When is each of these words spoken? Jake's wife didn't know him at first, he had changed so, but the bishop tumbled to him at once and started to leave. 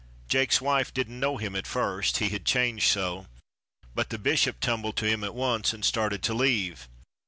Jake's 0.27 0.59
wife 0.59 0.91
didn't 0.91 1.19
know 1.19 1.37
him 1.37 1.55
at 1.55 1.67
first, 1.67 2.17
he 2.17 2.29
had 2.29 2.43
changed 2.43 2.87
so, 2.89 3.27
but 3.93 4.09
the 4.09 4.17
bishop 4.17 4.59
tumbled 4.59 4.95
to 4.97 5.05
him 5.05 5.23
at 5.23 5.35
once 5.35 5.73
and 5.73 5.85
started 5.85 6.23
to 6.23 6.33
leave. 6.33 6.87